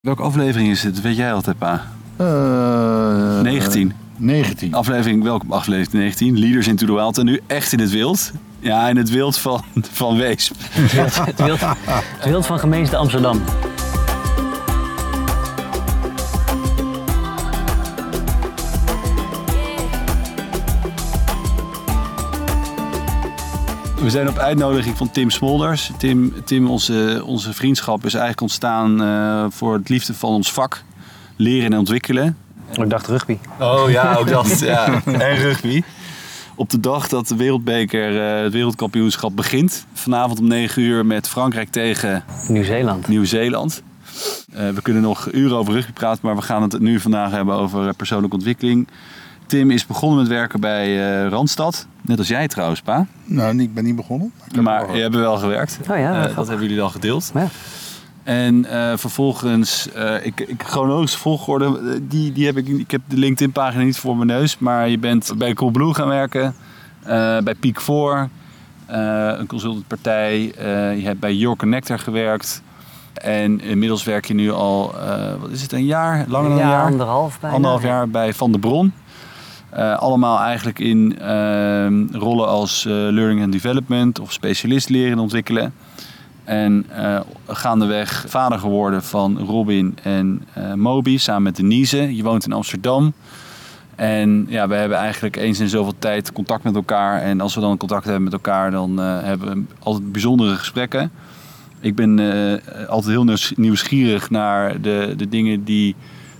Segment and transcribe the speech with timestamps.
[0.00, 1.00] Welke aflevering is het?
[1.00, 1.86] Weet jij altijd, pa?
[2.16, 3.92] Eh, 19.
[4.16, 4.74] 19.
[4.74, 5.92] Aflevering, welke aflevering?
[6.02, 6.38] 19.
[6.38, 7.18] Leaders into the Wild.
[7.18, 8.32] En nu echt in het wild.
[8.58, 10.54] Ja, in het wild van, van Weesp.
[10.70, 10.92] Het
[11.42, 13.40] wild, het wild van gemeente Amsterdam.
[24.00, 25.90] We zijn op uitnodiging van Tim Smolders.
[25.98, 30.82] Tim, Tim onze, onze vriendschap is eigenlijk ontstaan eh, voor het liefde van ons vak.
[31.36, 32.36] Leren en ontwikkelen.
[32.72, 33.38] Ik dacht rugby.
[33.58, 34.58] Oh ja, ook dat.
[34.60, 35.02] ja.
[35.04, 35.82] En rugby.
[36.54, 39.86] Op de dag dat de wereldbeker, eh, het wereldkampioenschap begint.
[39.92, 43.08] Vanavond om 9 uur met Frankrijk tegen Nieuw-Zeeland.
[43.08, 43.82] Nieuw-Zeeland.
[44.52, 47.54] Eh, we kunnen nog uren over rugby praten, maar we gaan het nu vandaag hebben
[47.54, 48.88] over persoonlijke ontwikkeling.
[49.50, 50.86] Tim is begonnen met werken bij
[51.22, 51.86] eh, Randstad.
[52.02, 53.06] Net als jij trouwens, pa.
[53.24, 54.32] Nou, ik ben niet begonnen.
[54.60, 55.78] Maar je hebt wel gewerkt.
[55.90, 57.30] Oh ja, Eh, dat hebben jullie dan gedeeld.
[57.34, 57.46] Ja.
[58.22, 63.16] En eh, vervolgens, eh, ik, ik, chronologische volgorde, die, die heb ik, ik heb de
[63.16, 64.58] LinkedIn-pagina niet voor mijn neus.
[64.58, 66.54] Maar je bent bij Coolblue gaan werken,
[67.02, 68.28] eh, bij Peak 4,
[68.86, 70.52] eh, een consultantpartij.
[70.56, 72.62] Eh, je hebt bij Your Connector gewerkt.
[73.14, 76.24] En inmiddels werk je nu al, eh, wat is het, een jaar?
[76.28, 76.84] Langer dan een ja, jaar?
[76.84, 77.56] anderhalf bijna.
[77.56, 78.92] Anderhalf jaar bij Van der Bron.
[79.70, 85.18] Eh, allemaal eigenlijk in ehm, rollen als eh, learning and development of specialist leren en
[85.18, 85.72] ontwikkelen.
[86.44, 90.42] En eh, gaandeweg vader geworden van Robin en
[90.74, 92.16] Moby samen met Denise.
[92.16, 93.12] Je woont in Amsterdam.
[93.96, 97.20] En ja, we hebben eigenlijk eens in zoveel tijd contact met elkaar.
[97.20, 101.10] En als we dan contact hebben met elkaar, dan hebben we altijd bijzondere gesprekken.
[101.80, 102.18] Ik ben
[102.88, 105.94] altijd heel nieuws- nieuwsgierig naar de, de dingen die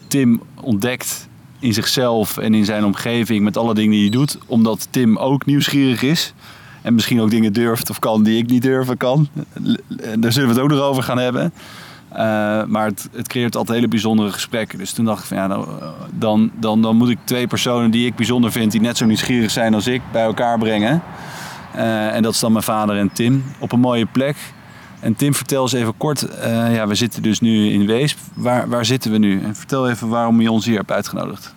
[0.06, 1.28] Tim ontdekt
[1.60, 4.38] in zichzelf en in zijn omgeving met alle dingen die hij doet.
[4.46, 6.34] Omdat Tim ook nieuwsgierig is.
[6.82, 9.28] En misschien ook dingen durft of kan die ik niet durven kan.
[10.18, 11.52] Daar zullen we het ook nog over gaan hebben.
[12.08, 14.78] Eh, maar het, het creëert altijd hele bijzondere gesprekken.
[14.78, 15.66] Dus toen dacht ik van ja, nou,
[16.12, 19.50] dan, dan, dan moet ik twee personen die ik bijzonder vind, die net zo nieuwsgierig
[19.50, 21.02] zijn als ik, bij elkaar brengen.
[21.72, 24.36] Eh, en dat is dan mijn vader en Tim op een mooie plek.
[25.00, 26.22] En Tim, vertel eens even kort.
[26.28, 28.18] eh, ja, we zitten dus nu in Weesp.
[28.34, 29.42] Waar, waar zitten we nu?
[29.42, 31.54] En vertel even waarom je ons hier hebt uitgenodigd.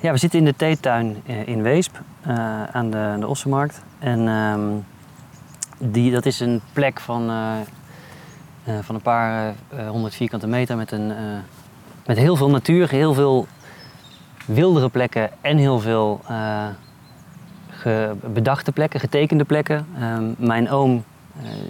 [0.00, 3.82] Ja, we zitten in de theetuin eh, in Weesp eh, aan de, de Ossenmarkt.
[3.98, 4.60] En ehm,
[5.78, 7.30] die, dat is een plek van,
[8.82, 9.54] van een paar
[9.88, 11.12] honderd vierkante meter met, een,
[12.06, 13.46] met heel veel natuur, heel veel
[14.44, 16.20] wildere plekken en heel veel
[18.32, 19.86] bedachte plekken, getekende plekken.
[19.98, 21.04] Ehm, mijn oom,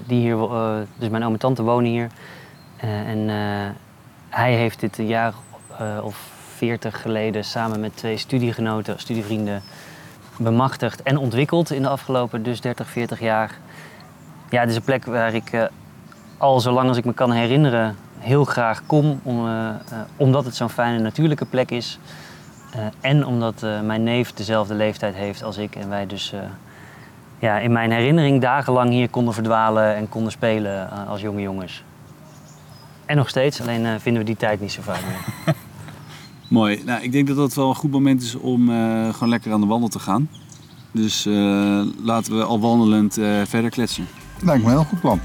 [0.06, 2.08] die hier, eh, dus mijn oom en tante wonen hier.
[2.76, 3.70] Eh, en eh,
[4.28, 5.32] hij heeft dit een jaar
[5.78, 9.62] eh, of veertig geleden samen met twee studiegenoten, studievrienden,
[10.36, 13.58] bemachtigd en ontwikkeld in de afgelopen dus 30, 40 jaar.
[14.50, 15.64] Ja, het is een plek waar ik eh,
[16.38, 19.74] al zolang als ik me kan herinneren heel graag kom, om, eh, eh,
[20.16, 21.98] omdat het zo'n fijne natuurlijke plek is.
[22.72, 26.40] Eh, en omdat eh, mijn neef dezelfde leeftijd heeft als ik en wij dus eh,
[27.38, 31.84] ja, in mijn herinnering dagenlang hier konden verdwalen en konden spelen eh, als jonge jongens.
[33.06, 35.54] En nog steeds, alleen eh, vinden we die tijd niet zo vaak meer.
[36.48, 36.82] Mooi.
[36.84, 39.60] Nou, ik denk dat dat wel een goed moment is om eh, gewoon lekker aan
[39.60, 40.28] de wandel te gaan.
[40.92, 44.06] Dus eh, laten we al wandelend eh, verder kletsen.
[44.42, 45.20] Lijkt me een heel goed plan.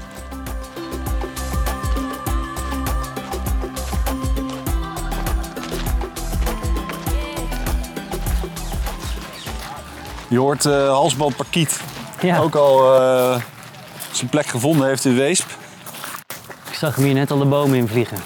[10.28, 11.80] Je hoort eh Halsband Parkiet
[12.24, 13.40] Ja, ook al eh,
[14.12, 15.50] zijn plek gevonden heeft in Weesp.
[16.70, 18.18] ik zag hem hier net al de bomen in vliegen.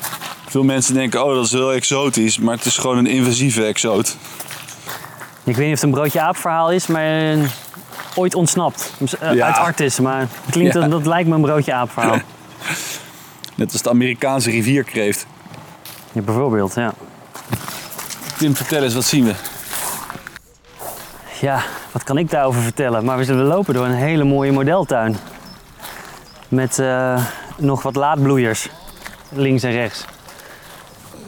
[0.49, 4.17] Veel mensen denken, oh dat is heel exotisch, maar het is gewoon een invasieve exoot.
[5.45, 7.37] Ik weet niet of het een broodje aap verhaal is, maar
[8.15, 8.93] ooit ontsnapt.
[9.21, 9.47] Eh, Ja.
[9.47, 10.89] Uit Artis, maar het klinkt, Ja.
[10.89, 12.19] dat lijkt me een broodje aap verhaal.
[13.55, 15.27] Net als de Amerikaanse rivierkreeft.
[16.13, 16.95] Ja, bijvoorbeeld, ja.
[18.39, 19.35] Tim, vertel eens, wat zien we?
[21.41, 21.63] Ja,
[21.99, 23.05] wat kan ik daarover vertellen?
[23.05, 25.17] Maar we zullen lopen door een hele mooie modeltuin.
[26.49, 27.25] Met eh,
[27.57, 28.71] nog wat laadbloeiers,
[29.29, 30.05] links en rechts.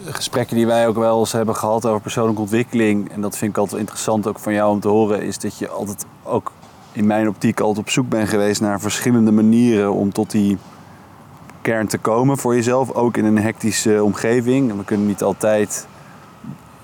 [0.05, 3.13] gesprekken die wij ook wel eens hebben gehad over persoonlijke ontwikkeling.
[3.13, 5.23] En dat vind ik altijd interessant ook van jou om te horen.
[5.23, 6.53] Is dat je altijd ook
[6.93, 10.59] in mijn optiek altijd op zoek bent geweest naar verschillende manieren om tot die
[11.63, 12.91] kern te komen voor jezelf.
[12.91, 14.77] Ook in een hectische omgeving.
[14.77, 15.87] We kunnen niet altijd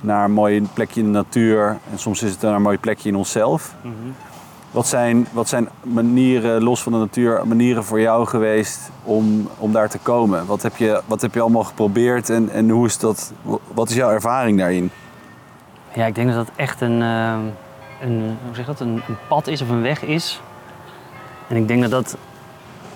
[0.07, 1.79] naar een mooi plekje in de natuur.
[1.93, 3.75] En soms is het naar een mooi plekje in onszelf.
[4.71, 9.73] Wat zijn, wat zijn manieren, los van de natuur, manieren voor jou geweest om, om
[9.73, 10.47] daar te komen?
[10.47, 13.33] Wat heb je, wat heb je allemaal geprobeerd en, en hoe is dat,
[13.75, 14.91] wat is jouw ervaring daarin?
[15.95, 17.35] Ja, ik denk dat dat echt een, eh,
[18.01, 20.41] een, hoe zeg dat, een, een pad is of een weg is.
[21.49, 22.17] En ik denk dat dat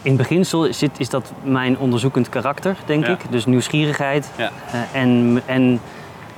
[0.02, 3.12] in beginsel zit, is dat mijn onderzoekend karakter, denk Ja.
[3.12, 3.20] ik.
[3.30, 4.50] Dus nieuwsgierigheid Ja.
[4.72, 5.80] eh, en, en,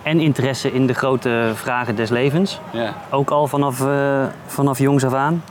[0.03, 2.61] en interesse in de grote vragen des levens.
[2.71, 2.95] Ja.
[3.11, 5.43] Ook al vanaf, eh, vanaf jongs af aan.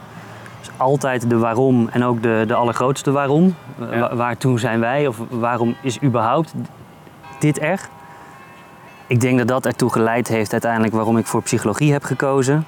[0.59, 3.55] Dus altijd de waarom en ook de, de allergrootste waarom.
[3.91, 3.99] Ja.
[3.99, 6.53] wa- waartoe zijn wij of waarom is überhaupt
[7.39, 7.79] dit er?
[9.07, 12.65] Ik denk dat dat ertoe geleid heeft uiteindelijk waarom ik voor psychologie heb gekozen.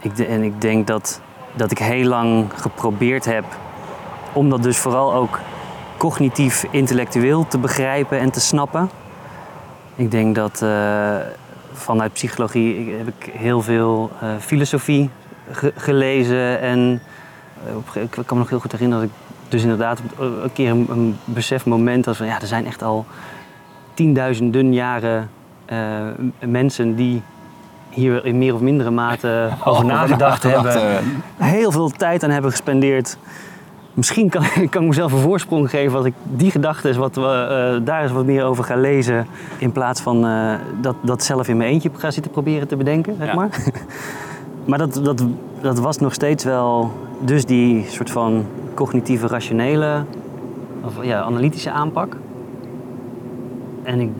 [0.00, 1.20] Ik de- en ik denk dat,
[1.52, 3.44] dat ik heel lang geprobeerd heb
[4.32, 5.38] om dat dus vooral ook
[5.96, 8.90] cognitief, intellectueel te begrijpen en te snappen.
[9.96, 11.16] Ik denk dat eh,
[11.72, 15.10] vanuit psychologie heb ik heel veel eh, filosofie
[15.50, 16.60] ge- gelezen.
[16.60, 17.02] En
[17.68, 20.52] eh, op, ik kan me nog heel goed herinneren dat ik dus inderdaad op- een
[20.52, 23.06] keer een, een besefmoment had van ja, er zijn echt al
[23.94, 25.30] tienduizenden jaren
[26.38, 27.22] mensen die
[27.90, 31.04] hier in meer of mindere mate over nagedacht hebben
[31.36, 33.16] heel veel tijd aan hebben gespendeerd.
[33.94, 37.86] Misschien kan, kan ik mezelf een voorsprong geven als ik die gedachten wat, we, eh,
[37.86, 39.26] daar eens wat meer over ga lezen.
[39.58, 43.16] In plaats van eh, dat, dat zelf in mijn eentje ga zitten proberen te bedenken,
[43.18, 43.34] zeg Ja.
[43.34, 43.62] maar.
[44.68, 45.24] maar dat, dat,
[45.60, 48.44] dat was nog steeds wel dus die soort van
[48.74, 50.04] cognitieve, rationele,
[50.84, 52.16] of ja, analytische aanpak.
[53.82, 54.10] En ik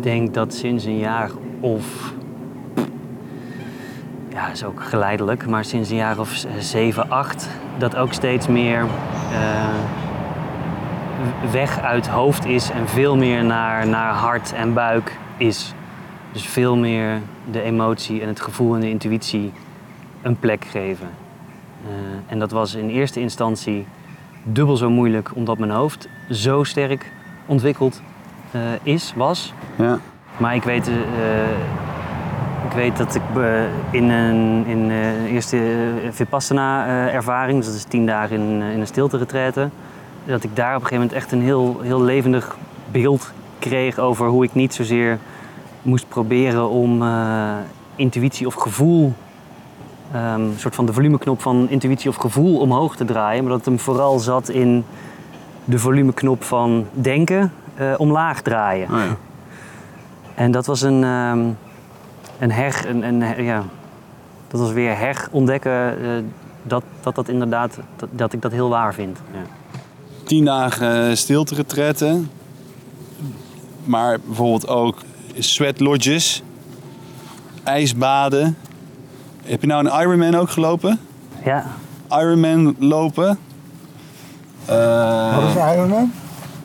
[0.00, 1.30] denk dat sinds een jaar
[1.60, 2.12] of
[4.34, 7.48] ja, is ook geleidelijk, maar sinds een jaar of zeven, acht,
[7.78, 8.80] dat ook steeds meer
[9.32, 9.74] eh,
[11.50, 15.74] weg uit hoofd is en veel meer naar, naar hart en buik is.
[16.32, 17.20] Dus veel meer
[17.50, 19.52] de emotie en het gevoel en de intuïtie
[20.22, 21.08] een plek geven.
[21.86, 21.92] Eh,
[22.26, 23.86] en dat was in eerste instantie
[24.42, 27.12] dubbel zo moeilijk omdat mijn hoofd zo sterk
[27.46, 28.02] ontwikkeld
[28.50, 29.52] eh, is, was.
[29.76, 29.98] Ja.
[30.36, 30.90] Maar ik weet,
[32.74, 37.84] weet dat ik eh, in een, in, eh, een eerste eh, Vipassana-ervaring, dus dat is
[37.84, 39.18] tien dagen in, eh, in een stilte
[40.26, 42.56] dat ik daar op een gegeven moment echt een heel, heel levendig
[42.90, 45.18] beeld kreeg over hoe ik niet zozeer
[45.82, 47.54] moest proberen om eh,
[47.96, 49.12] intuïtie of gevoel,
[50.12, 53.58] ehm, een soort van de volumeknop van intuïtie of gevoel omhoog te draaien, maar dat
[53.58, 54.84] het hem vooral zat in
[55.64, 58.90] de volumeknop van denken eh, omlaag draaien.
[58.90, 59.16] Oh ja.
[60.34, 61.40] En dat was een, ehm,
[62.38, 63.64] een heg, een, een, he- ja,
[64.48, 66.08] dat was weer herontdekken eh
[66.66, 69.18] dat, dat dat inderdaad, dat, dat ik dat heel waar vind.
[69.32, 69.38] Ja.
[70.24, 72.30] Tien dagen stilte retretten.
[73.84, 74.98] Maar bijvoorbeeld ook
[75.38, 76.42] sweat lodges.
[77.64, 78.56] IJsbaden.
[79.44, 81.00] Heb je nou een Ironman ook gelopen?
[81.44, 81.66] ja,
[82.10, 83.38] Ironman lopen.
[84.64, 86.12] Eh, Wat is een Ironman?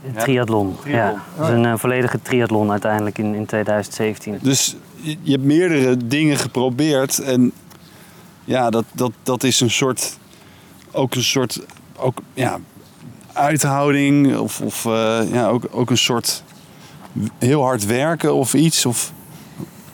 [0.06, 0.75] een triathlon.
[0.81, 0.94] Triathlon.
[0.94, 4.39] Ja, dat is een eh, volledige triathlon uiteindelijk in, in 2017.
[4.42, 7.19] Dus je, hebt meerdere dingen geprobeerd.
[7.19, 7.51] En
[8.45, 10.17] ja, dat, dat, dat is een soort.
[10.91, 11.59] Ook een soort.
[11.95, 12.59] Ook, ja,
[13.33, 14.37] uithouding.
[14.37, 16.43] Of, of eh, ja, ook, ook een soort.
[17.37, 18.85] Heel hard werken of iets.
[18.85, 19.11] Of,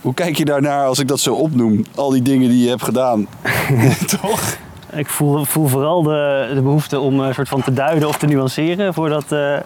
[0.01, 1.85] hoe kijk je daarnaar als ik dat zo opnoem?
[1.95, 3.27] Al die dingen die je hebt gedaan.
[4.21, 4.57] Toch?
[4.95, 8.25] Ik voel, voel vooral de, de behoefte om een soort van te duiden of te
[8.25, 9.57] nuanceren voordat, eh,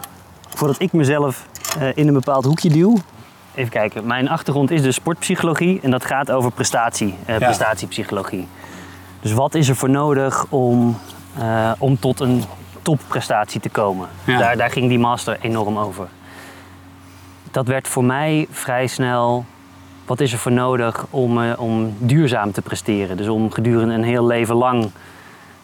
[0.50, 1.46] voordat ik mezelf
[1.80, 2.98] eh, in een bepaald hoekje duw.
[3.56, 8.48] Even kijken, mijn achtergrond is dus sportpsychologie en dat gaat over prestatie, eh, prestatiepsychologie.
[9.20, 10.98] Dus wat is er voor nodig om,
[11.38, 12.44] eh, om tot een
[12.82, 14.08] topprestatie te komen?
[14.26, 16.08] Daar, daar ging die master enorm over.
[17.52, 19.46] Dat werd voor mij vrij snel
[20.06, 23.18] wat is er voor nodig om, eh, om duurzaam te presteren?
[23.18, 24.92] Dus om gedurende een heel leven lang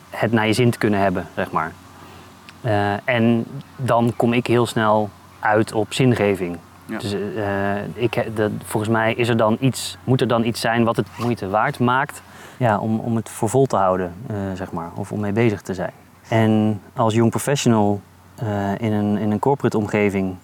[0.09, 1.71] het naar je zin te kunnen hebben, zeg maar.
[3.03, 6.57] En dan kom ik heel snel uit op zingeving.
[6.85, 6.97] Ja.
[6.97, 8.25] Dus eh, ik,
[8.63, 11.79] volgens mij is er dan iets, moet er dan iets zijn wat het moeite waard
[11.79, 12.21] maakt
[12.57, 15.61] ja, om, om het voor vol te houden, eh, zeg maar, of om mee bezig
[15.61, 15.91] te zijn.
[16.27, 18.01] En als jong professional
[18.35, 20.35] eh, in, een, in een corporate omgeving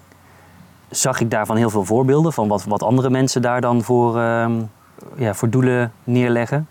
[0.89, 4.61] zag ik daarvan heel veel voorbeelden van wat, wat andere mensen daar dan voor, ehm,
[5.15, 6.67] ja, voor doelen neerleggen.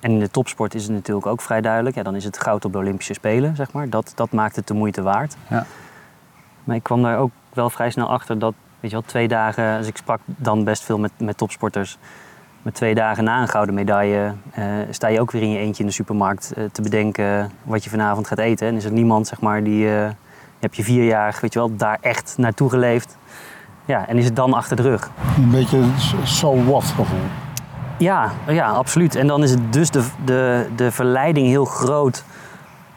[0.00, 1.96] En in de topsport is het natuurlijk ook vrij duidelijk.
[1.96, 3.88] Ja, dan is het goud op de Olympische Spelen, zeg maar.
[3.88, 5.36] Dat, dat maakt het de moeite waard.
[5.48, 5.66] Ja.
[6.64, 9.78] Maar ik kwam daar ook wel vrij snel achter dat, weet je wel, twee dagen...
[9.78, 11.98] Dus ik sprak dan best veel met, met topsporters.
[12.62, 15.82] Met twee dagen na een gouden medaille eh, sta je ook weer in je eentje
[15.82, 18.66] in de supermarkt eh, te bedenken wat je vanavond gaat eten.
[18.66, 19.86] En is er niemand, zeg maar, die...
[19.86, 20.10] eh,
[20.58, 23.16] je hebt je vier jaar, weet je wel, daar echt naartoe geleefd.
[23.84, 25.10] Ja, en is het dan achter de rug?
[25.36, 25.82] Een beetje
[26.24, 27.18] so what gevoel.
[27.98, 29.14] Ja, ja, absoluut.
[29.14, 32.24] En dan is het dus de, de, de verleiding heel groot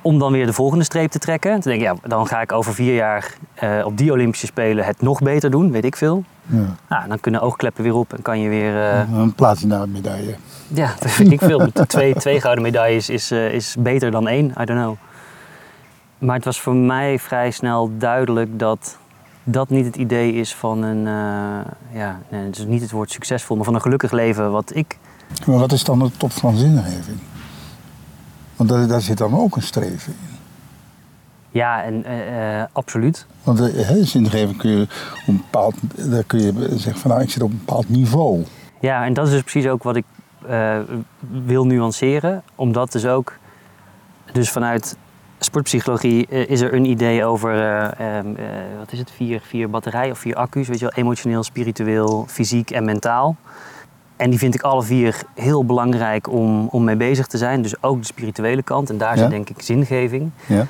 [0.01, 1.59] om dan weer de volgende streep te trekken.
[1.59, 5.01] Te denken, ja, dan ga ik over vier jaar eh, op die Olympische Spelen het
[5.01, 6.23] nog beter doen, weet ik veel.
[6.45, 6.75] Ja.
[6.89, 8.75] Nou, dan kunnen oogkleppen weer op en kan je weer...
[8.91, 10.35] eh, Een platina medaille.
[10.67, 11.67] ja, dat weet ik veel.
[11.87, 14.95] Twee, twee gouden medailles is, eh, is beter dan één, I don't know.
[16.17, 18.97] Maar het was voor mij vrij snel duidelijk dat
[19.43, 21.03] dat niet het idee is van een,
[21.93, 24.97] ja, nee, het is niet het woord succesvol, maar van een gelukkig leven wat ik.
[25.45, 27.17] Maar wat is dan de top van zingeving?
[28.61, 30.37] Want daar, daar zit dan ook een streven in.
[31.49, 33.25] Ja, en eh, eh, absoluut.
[33.43, 34.81] Want de hè, zingeving kun je
[35.21, 38.43] op een bepaald, daar kun je zeggen van nou ik zit op een bepaald niveau.
[38.79, 40.05] Ja, en dat is dus precies ook wat ik
[41.43, 42.43] wil nuanceren.
[42.55, 43.37] Omdat dus ook,
[44.31, 44.97] dus vanuit
[45.43, 48.45] sportpsychologie is er een idee over, eh, ehm, eh,
[48.77, 52.71] wat is het, vier, vier batterijen of vier accu's, weet je wel, emotioneel, spiritueel, fysiek
[52.71, 53.35] en mentaal.
[54.21, 57.61] En die vind ik alle vier heel belangrijk om, om mee bezig te zijn.
[57.61, 58.89] Dus ook de spirituele kant.
[58.89, 59.21] En daar Ja.
[59.21, 60.31] zit denk ik zingeving.
[60.47, 60.65] Ja?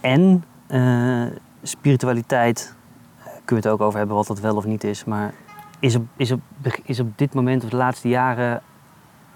[0.00, 1.22] En eh,
[1.62, 2.74] spiritualiteit,
[3.18, 5.32] eh, kunnen we het ook over hebben wat dat wel of niet is, maar
[5.78, 6.40] is op, is op,
[6.84, 8.62] is op dit moment of de laatste jaren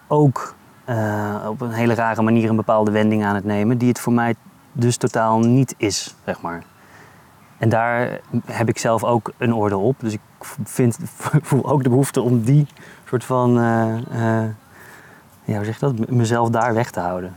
[0.06, 4.00] ook eh, op een hele rare manier een bepaalde wending aan het nemen, die het
[4.00, 4.34] voor mij
[4.72, 6.62] dus totaal niet is, zeg maar.
[7.58, 9.96] En daar heb ik zelf ook een oordeel op.
[10.00, 10.20] Dus ik
[10.64, 10.98] vind,
[11.48, 12.66] voel ook de behoefte om die
[13.04, 14.48] soort van, eh, eh,
[15.44, 17.36] ja, hoe zeg je dat, mezelf daar weg te houden.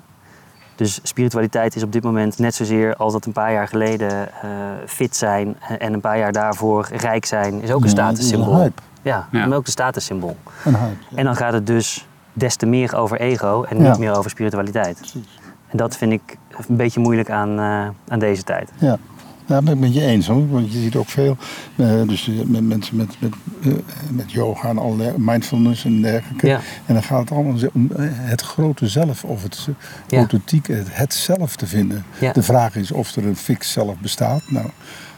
[0.75, 4.49] Dus spiritualiteit is op dit moment net zozeer als dat een paar jaar geleden eh,
[4.85, 8.53] fit zijn en een paar jaar daarvoor rijk zijn, is ook een is statussymbool.
[8.53, 8.81] Een hype.
[9.01, 9.45] Ja, Ja.
[9.45, 10.35] ook een statussymbool.
[10.63, 10.95] Een hype.
[11.09, 11.17] ja.
[11.17, 13.89] En dan gaat het dus des te meer over ego en Ja.
[13.89, 14.97] niet meer over spiritualiteit.
[14.97, 15.39] Precies.
[15.67, 16.37] En dat vind ik
[16.67, 18.71] een beetje moeilijk aan, eh, aan deze tijd.
[18.77, 18.97] Ja,
[19.45, 20.49] ja ben ik met je eens hoor.
[20.49, 21.37] Want je ziet ook veel,
[21.75, 23.33] eh, dus eh, met mensen met, met,
[23.63, 23.71] eh,
[24.11, 26.47] met yoga en allerlei mindfulness en dergelijke.
[26.47, 26.59] Ja.
[26.85, 29.67] En dan gaat het allemaal om het grote zelf of het
[30.07, 30.17] Ja.
[30.17, 32.05] authentiek, het, het zelf te vinden.
[32.19, 32.31] Ja.
[32.31, 34.41] De vraag is of er een fix zelf bestaat.
[34.49, 34.67] Nou,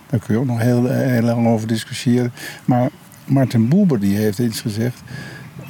[0.09, 2.31] daar kun je ook nog heel, heel lang over discussiëren.
[2.65, 2.89] Maar
[3.25, 5.01] Martin Buber die heeft iets gezegd.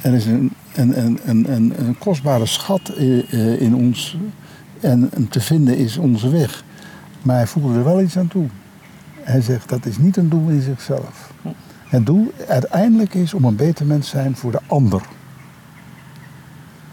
[0.02, 4.16] Er is een, een, een, een, een, kostbare schat eh, in ons.
[4.80, 6.64] En te vinden is onze weg.
[7.24, 8.46] Maar hij voegde er wel iets aan toe.
[9.20, 11.32] Hij zegt dat is niet een doel in zichzelf.
[11.84, 15.02] Het doel uiteindelijk is om een beter mens te zijn voor de ander.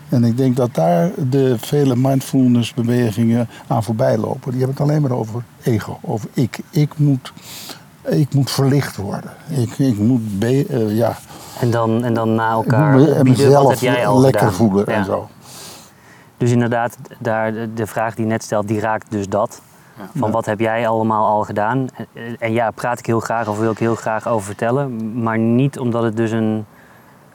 [0.10, 4.52] En ik denk dat daar de vele mindfulness bewegingen aan voorbij lopen.
[4.52, 6.60] Die hebben het alleen maar over ego, over ik.
[6.70, 7.34] Ik moet,
[8.08, 9.32] ik moet verlicht worden.
[9.50, 11.18] Ik, ik moet be, eh, ja,
[11.60, 14.54] En dan, en dan na elkaar wat heb mezelf jij al lekker gedaan?
[14.56, 15.30] voelen en zo.
[16.38, 19.62] Dus inderdaad, daar, de- de vraag die je net stelt, die raakt dus dat.
[19.96, 20.34] Van Ja.
[20.34, 21.88] wat heb jij allemaal al gedaan?
[22.40, 25.22] En, ja, praat ik heel graag of wil ik heel graag over vertellen.
[25.22, 26.66] Maar niet omdat het dus een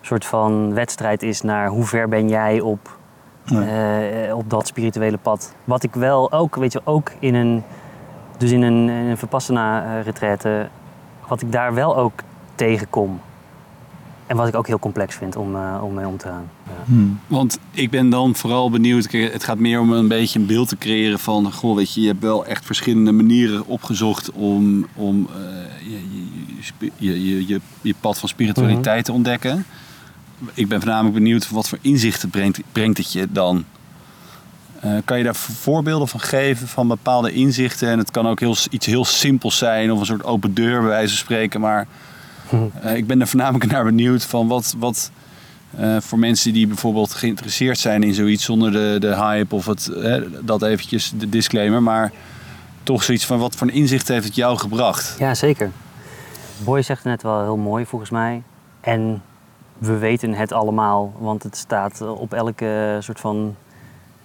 [0.00, 2.96] soort van wedstrijd is naar hoe ver ben jij op,
[3.44, 5.54] eh, op dat spirituele pad.
[5.64, 7.62] Wat ik wel ook, weet je, ook in een,
[8.36, 10.68] dus in een, in een Vipassana-retraite,
[11.28, 12.20] wat ik daar wel ook
[12.54, 13.20] tegenkom.
[14.26, 16.50] En wat ik ook heel complex vind om, eh, om mee om te gaan.
[16.66, 16.72] Ja.
[16.84, 17.18] Hmm.
[17.26, 19.12] Want ik ben dan vooral benieuwd.
[19.12, 21.52] Het gaat meer om een beetje een beeld te creëren van.
[21.52, 25.90] Goh, weet je, je hebt wel echt verschillende manieren opgezocht om, om eh,
[26.98, 29.64] je, je, je je, pad van spiritualiteit te ontdekken.
[30.54, 33.64] Ik ben voornamelijk benieuwd wat voor inzichten brengt, brengt het je dan.
[34.80, 37.88] Eh, kan je daar vo- voorbeelden van geven van bepaalde inzichten?
[37.88, 40.88] En het kan ook heel, iets heel simpels zijn of een soort open deur bij
[40.88, 41.60] wijze van spreken.
[41.60, 41.86] Maar
[42.82, 45.10] eh, ik ben er voornamelijk naar benieuwd van wat, wat
[45.76, 49.88] eh, voor mensen die bijvoorbeeld geïnteresseerd zijn in zoiets zonder de, de hype of het,
[49.88, 51.82] eh, dat eventjes de disclaimer.
[51.82, 52.12] Maar
[52.82, 55.16] toch zoiets van wat voor een inzicht heeft het jou gebracht?
[55.18, 55.70] Ja, zeker.
[56.64, 58.42] Boy zegt het net wel heel mooi volgens mij.
[58.80, 59.22] En
[59.78, 63.56] we weten het allemaal, want het staat op elke soort van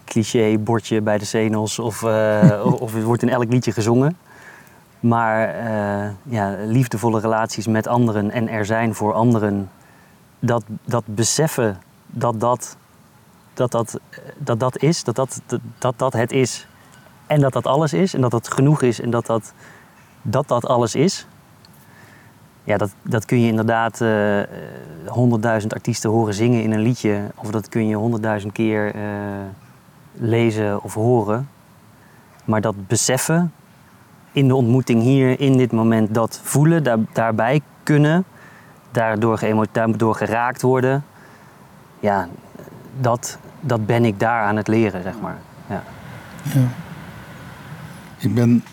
[0.06, 2.04] cliché bordje bij de Zenos of,
[2.86, 4.18] of het wordt in elk liedje gezongen.
[5.01, 9.70] Maar eh, ja, liefdevolle relaties met anderen en er zijn voor anderen,
[10.39, 12.77] dat, dat beseffen dat dat,
[13.53, 14.00] dat, dat,
[14.38, 15.41] dat, dat is, dat dat,
[15.77, 16.67] dat dat het is
[17.27, 19.53] en dat dat alles is en dat dat genoeg is en dat dat
[20.22, 21.27] dat dat alles is.
[22.63, 24.41] Ja, dat, dat kun je inderdaad eh,
[25.08, 27.31] honderdduizend artiesten horen zingen in een liedje.
[27.36, 29.01] Of dat kun je honderdduizend keer eh,
[30.13, 31.50] lezen of horen.
[32.46, 33.53] Maar dat beseffen
[34.32, 38.24] in de ontmoeting hier, in dit moment, dat voelen, daar, daarbij kunnen,
[38.92, 39.40] daardoor,
[39.72, 41.04] daardoor geraakt worden.
[42.00, 42.28] Ja,
[43.00, 45.38] dat, dat ben ik daar aan het leren, zeg maar.
[45.70, 45.84] Ja.
[46.54, 46.68] Ja.
[48.18, 48.64] Ik ben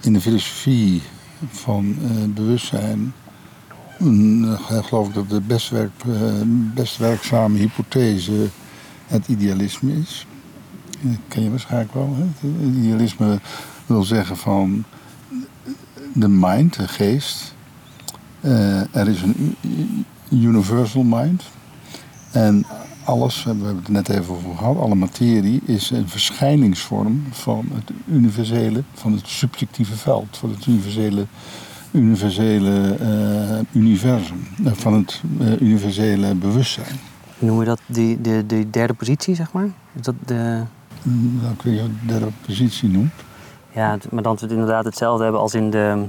[0.00, 1.02] in de filosofie
[1.46, 3.12] van eh, bewustzijn,
[3.98, 6.42] eh, geloof ik dat de best, werk, eh,
[6.74, 8.48] best werkzame hypothese
[9.06, 10.26] het idealisme is.
[11.00, 12.16] Dat ken je waarschijnlijk wel.
[12.16, 12.48] Hè?
[12.48, 13.40] Het idealisme
[13.88, 14.84] wil zeggen van
[16.14, 17.54] de mind, de geest.
[18.40, 19.56] eh, er is een
[20.30, 21.42] universal mind.
[22.32, 22.64] En
[23.04, 27.90] alles, we hebben het net even over gehad, alle materie is een verschijningsvorm van het
[28.08, 31.26] universele, van het subjectieve veld, van het universele,
[31.90, 35.22] universele eh, universum, eh, van het
[35.60, 36.96] universele bewustzijn.
[37.38, 39.68] Noemen we dat die, de, de derde positie, zeg maar?
[39.94, 40.62] Is dat de...
[41.02, 43.12] Mm, Dat kun je de derde positie noemen.
[43.78, 46.04] Ja, maar dat we het inderdaad hetzelfde hebben als in de,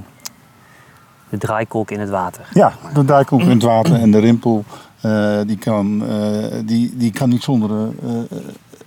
[1.28, 2.48] de draaikolk in het water.
[2.52, 4.64] Ja, de duikolk in het water en de rimpel,
[5.00, 8.38] eh, die, kan, eh, die, die kan niet zonder eh,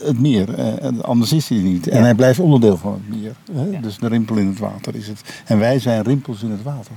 [0.04, 0.54] het meer.
[0.80, 1.88] en anders is hij niet.
[1.88, 3.36] En hij blijft onderdeel van het meer.
[3.52, 3.64] Hè?
[3.72, 3.82] Ja.
[3.82, 5.42] Dus de rimpel in het water is het.
[5.46, 6.94] En wij zijn rimpels in het water.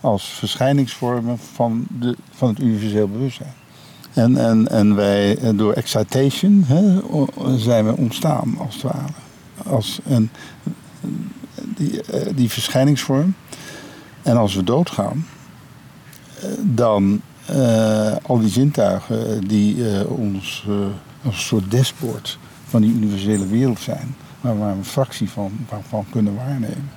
[0.00, 3.52] Als verschijningsvormen van, de, van het universeel bewustzijn.
[4.12, 7.00] En, en, en wij, door excitation, hè,
[7.56, 9.12] zijn we ontstaan, als het ware.
[9.66, 10.30] Als een,
[11.76, 13.34] die, eh, die verschijningsvorm.
[14.22, 15.26] En als we doodgaan,
[16.40, 20.66] eh, dan eh, al die zintuigen die ons
[21.24, 25.52] als een soort dashboard van die universele wereld zijn, waar we een fractie van,
[25.88, 26.90] van kunnen waarnemen.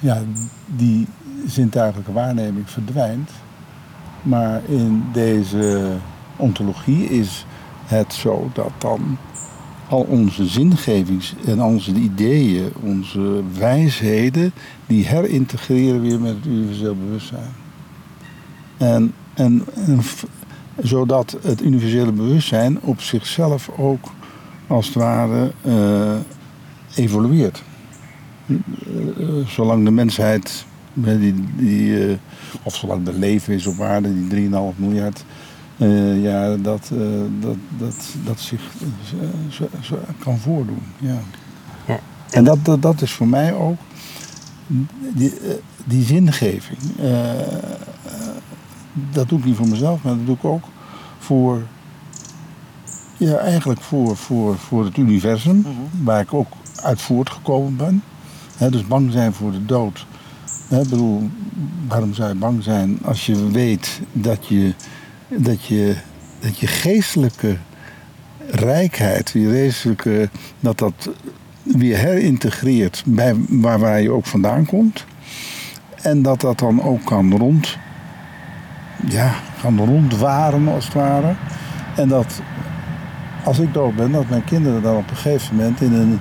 [0.00, 0.22] Ja,
[0.66, 1.06] die
[1.46, 3.30] zintuigelijke waarneming verdwijnt.
[4.22, 5.90] Maar in deze
[6.36, 7.46] ontologie is
[7.86, 9.18] het zo dat dan
[9.88, 14.52] al onze zingevings en onze ideeën, onze wijsheden,
[14.86, 17.52] die herintegreren weer met het universeel bewustzijn.
[18.76, 19.64] En, en,
[20.82, 24.12] zodat het universele bewustzijn op zichzelf ook
[24.66, 26.16] als het ware eh,
[26.94, 27.62] evolueert.
[28.46, 28.56] Eh,
[29.46, 30.64] zolang de mensheid,
[30.94, 32.16] die, die, eh,
[32.62, 35.24] of zolang er leven is op aarde, die 3,5 miljard
[35.78, 36.98] eh, jaar, dat, eh,
[37.40, 40.82] dat, dat, dat zich eh, zo, zo kan voordoen.
[40.98, 41.18] Ja.
[41.86, 41.98] Ja.
[42.30, 43.78] En dat, dat, dat is voor mij ook
[45.14, 45.32] die,
[45.84, 46.78] die zingeving.
[49.10, 50.64] Dat doe ik niet voor mezelf, maar dat doe ik ook
[51.18, 51.62] voor,
[53.16, 55.66] ja, eigenlijk voor, voor, voor het universum,
[56.02, 56.52] waar ik ook
[56.82, 58.02] uit voortgekomen ben.
[58.56, 60.06] Hè, dus bang zijn voor de dood.
[60.68, 61.30] Hè, ik bedoel,
[61.88, 64.74] waarom zou je bang zijn als je weet dat je,
[65.36, 65.96] dat je,
[66.40, 67.56] dat je geestelijke
[68.50, 70.28] rijkheid, je geestelijke,
[70.60, 71.10] dat dat
[71.62, 75.04] weer herintegreert bij waar, waar je ook vandaan komt.
[76.02, 77.78] En dat dat dan ook kan rond,
[79.08, 81.34] ja, kan rondwaren als het ware.
[81.96, 82.42] En dat
[83.44, 86.18] als ik dood ben, dat mijn kinderen dan op een gegeven moment in een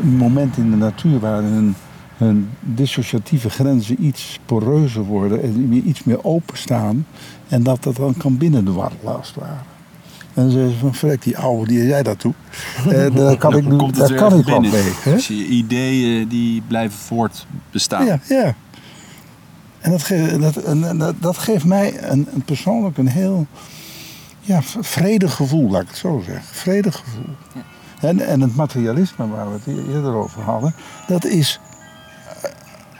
[0.00, 1.74] moment in de natuur waarin hun,
[2.16, 7.06] hun dissociatieve grenzen iets poreuzer worden en iets meer openstaan.
[7.48, 9.60] En dat dat dan kan binnendwarrelen als het ware.
[10.34, 12.32] En ze van, verrek die oude, die jij dat toe.
[12.90, 14.70] Eh, daar kan ik, nu, daar kan ik binnen.
[14.70, 14.92] mee.
[15.02, 15.12] Hè?
[15.12, 18.04] Dus je ideeën die blijven voortbestaan.
[18.06, 18.54] Ja, ja.
[19.80, 23.46] En dat, ge- dat, en, en dat, dat geeft mij een, een persoonlijk een heel
[24.40, 26.44] ja, vredig gevoel, laat ik het zo zeggen.
[26.44, 27.34] Vredig gevoel.
[28.00, 30.74] En, en het materialisme waar we het eerder over hadden,
[31.06, 31.60] dat is,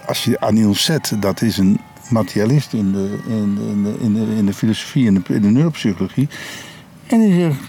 [0.07, 4.15] als je Anil Set, dat is een materialist in de, in de, in de, in
[4.15, 6.29] de, in de filosofie en de, in de neuropsychologie.
[7.07, 7.61] En die zegt,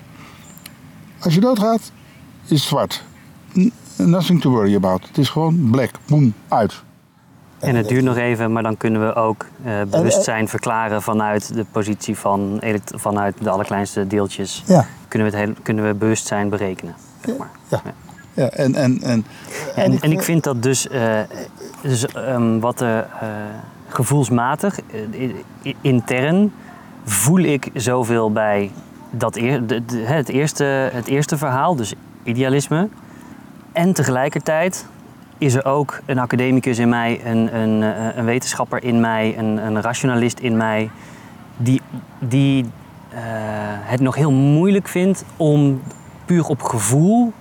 [1.20, 1.92] als je doodgaat,
[2.44, 3.04] is het zwart.
[3.98, 5.08] Nothing to worry about.
[5.08, 6.84] Het is gewoon black, boom, uit.
[7.60, 11.66] En het duurt nog even, maar dan kunnen we ook eh, bewustzijn verklaren vanuit de
[11.72, 12.62] positie van
[12.96, 14.64] vanuit de allerkleinste deeltjes.
[14.66, 16.96] Ja, Kunnen we, het heel, kunnen we bewustzijn berekenen.
[17.26, 17.50] Zeg maar.
[17.68, 17.82] ja.
[17.86, 18.07] ja
[18.38, 19.26] en, en, en,
[19.76, 21.20] En, en ik vind dat dus, eh,
[21.82, 23.00] dus ehm, wat eh,
[23.88, 24.80] gevoelsmatig,
[25.82, 26.52] intern,
[27.04, 28.72] voel ik zoveel bij
[29.12, 32.88] dat eer, de- de- het, eerste, het eerste verhaal, dus idealisme.
[33.72, 34.86] En tegelijkertijd
[35.38, 37.82] is er ook een academicus in mij, een, een,
[38.18, 40.90] een wetenschapper in mij, een, een rationalist in mij,
[41.58, 41.82] die,
[42.20, 42.66] die
[43.84, 45.82] het nog heel moeilijk vindt om
[46.26, 47.34] puur op gevoel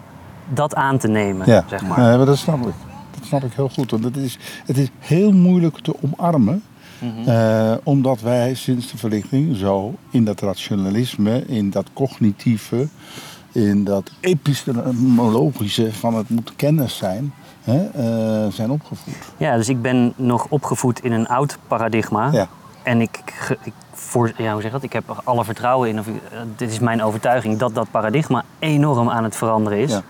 [0.48, 1.46] dat aan te nemen.
[1.50, 1.64] ja.
[1.68, 1.98] Zeg maar.
[1.98, 2.74] Nee, maar dat snap ik.
[3.18, 3.90] Dat snap ik heel goed.
[3.90, 6.62] Want het is, het is heel moeilijk te omarmen.
[6.98, 7.28] Mhm.
[7.28, 12.88] eh, omdat wij sinds de verlichting zo in dat rationalisme, in dat cognitieve,
[13.52, 17.32] in dat epistemologische van het moet kennis zijn,
[17.62, 19.14] hè, eh, zijn opgevoed.
[19.36, 22.30] Ja, dus ik ben nog opgevoed in een oud paradigma.
[22.32, 22.48] Ja.
[22.82, 24.82] En ik, ik, voor, ja, hoe zeg dat?
[24.82, 26.12] ik heb er alle vertrouwen in, of eh,
[26.56, 29.90] dit is mijn overtuiging, dat dat paradigma enorm aan het veranderen is.
[29.90, 30.02] Ja.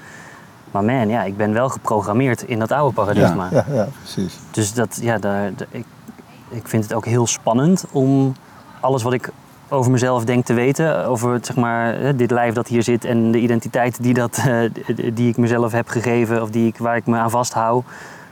[0.71, 3.49] Maar man, ja, ik ben wel geprogrammeerd in dat oude paradigma.
[3.51, 4.39] Ja, ja, ja, precies.
[4.51, 5.85] Dus dat, ja, daar, daar- ik,
[6.49, 8.35] ik vind het ook heel spannend om
[8.81, 9.31] alles wat ik
[9.69, 13.05] over mezelf denk te weten, over het, zeg maar, hè, dit lijf dat hier zit
[13.05, 14.71] en de identiteit die, dat, eh,
[15.15, 17.85] die ik mezelf heb gegeven of die ik, waar ik me aan vasthoud,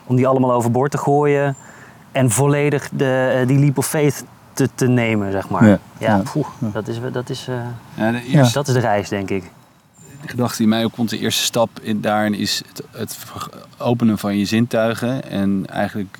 [0.07, 1.57] om die allemaal overboord te gooien
[2.13, 5.67] en volledig de, eh, die leap of faith te, te nemen, zeg maar.
[5.67, 5.79] Ja.
[5.99, 6.23] Ja, Ja.
[6.33, 7.55] poeh, dat is, dat, is, eh,
[7.95, 9.51] Ja, de dat is de reis, denk ik.
[10.25, 13.19] De gedachte die mij opkomt, de eerste stap in, daarin is het, het
[13.79, 16.19] openen van je zintuigen en eigenlijk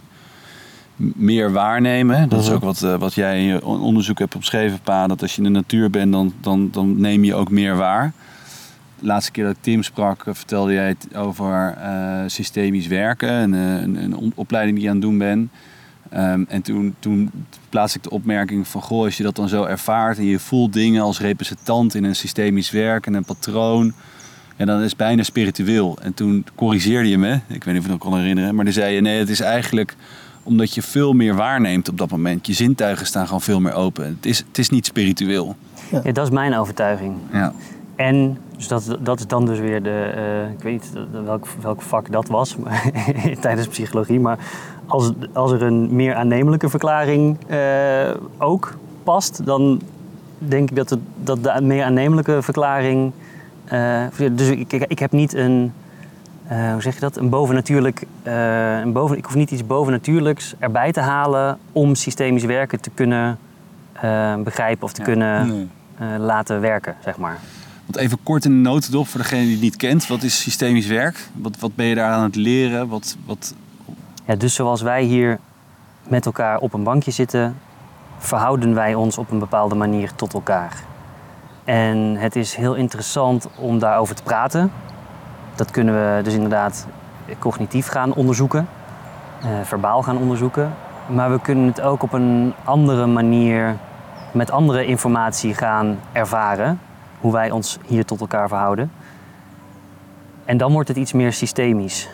[0.97, 2.29] meer waarnemen.
[2.29, 2.55] Dat is Mhm.
[2.55, 5.07] ook wat, eh, wat jij in je on- onderzoek hebt opgeschreven, Pa.
[5.07, 8.13] Dat als je in de natuur bent, dan, dan, dan neem je ook meer waar.
[8.99, 13.55] De laatste keer dat ik Tim sprak, eh, vertelde jij het over eh, systemisch werken.
[13.55, 15.51] Eh, een, een opleiding die je aan het doen bent.
[16.15, 17.31] Ehm, en toen, toen
[17.69, 18.83] plaatste ik de opmerking van...
[18.83, 22.17] Goh, als je dat dan zo ervaart en je voelt dingen als representant in een
[22.17, 23.93] systemisch werk en een patroon...
[24.57, 25.99] Ja, dan is het bijna spiritueel.
[26.03, 28.55] En toen corrigeerde je me, ik weet niet of je het nog kan herinneren...
[28.55, 29.97] maar dan zei je, nee, het is eigenlijk
[30.43, 32.47] omdat je veel meer waarneemt op dat moment.
[32.47, 34.05] Je zintuigen staan gewoon veel meer open.
[34.05, 35.57] Het is, het is niet spiritueel.
[35.91, 37.17] Ja, dat is mijn overtuiging.
[37.33, 37.53] Ja.
[37.97, 41.83] En dus dat, dat is dan dus weer de, eh, ik weet niet welk, welk
[41.83, 42.91] vak dat was maar
[43.41, 44.39] tijdens psychologie, maar
[44.87, 49.81] als, als er een meer aannemelijke verklaring eh, ook past, dan
[50.39, 53.13] denk ik dat, het, dat de meer aannemelijke verklaring.
[53.65, 55.73] eh, dus ik, ik, ik heb niet een,
[56.47, 60.55] eh, hoe zeg je dat, een bovennatuurlijk, eh, een boven, ik hoef niet iets bovennatuurlijks
[60.59, 63.39] erbij te halen om systemisch werken te kunnen
[63.93, 65.07] eh, begrijpen of te Ja.
[65.07, 65.69] kunnen Nee.
[65.99, 67.39] eh, laten werken, zeg maar.
[67.87, 70.07] Want even kort in de notendop voor degene die het niet kent.
[70.07, 71.29] Wat is systemisch werk?
[71.35, 72.89] Wat, wat ben je daar aan het leren?
[72.89, 73.55] Wat, wat,
[74.27, 75.39] Ja, dus zoals wij hier
[76.09, 77.57] met elkaar op een bankje zitten,
[78.19, 80.83] verhouden wij ons op een bepaalde manier tot elkaar.
[81.65, 84.73] En het is heel interessant om daarover te praten.
[85.55, 86.87] Dat kunnen we dus inderdaad
[87.39, 88.69] cognitief gaan onderzoeken,
[89.41, 90.75] eh, verbaal gaan onderzoeken.
[91.07, 93.77] Maar we kunnen het ook op een andere manier,
[94.33, 96.81] met andere informatie gaan ervaren.
[97.21, 98.93] Hoe wij ons hier tot elkaar verhouden.
[100.45, 102.09] En dan wordt het iets meer systemisch.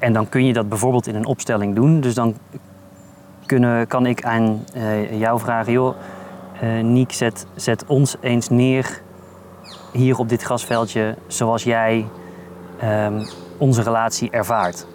[0.00, 2.00] En dan kun je dat bijvoorbeeld in een opstelling doen.
[2.00, 2.34] Dus dan
[3.46, 5.94] kunnen, kan ik aan eh, jou vragen, joh,
[6.60, 9.00] eh Niek, zet, zet ons eens neer
[9.92, 12.06] hier op dit grasveldje zoals jij
[12.78, 13.26] ehm,
[13.58, 14.86] onze relatie ervaart.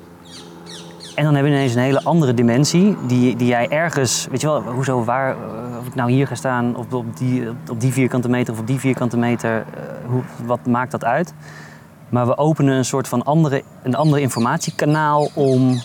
[1.16, 4.48] En dan hebben we ineens een hele andere dimensie die, die jij ergens, weet je
[4.48, 7.92] wel, hoezo, waar, eh, of ik nou hier ga staan op, op, die, op die
[7.92, 9.66] vierkante meter of op die vierkante meter,
[10.06, 11.34] hoe, wat maakt dat uit?
[12.16, 15.82] Maar we openen een soort van andere, een andere informatiekanaal om